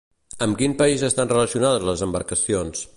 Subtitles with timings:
[0.45, 2.87] Amb quin país estan relacionades les embarcacions?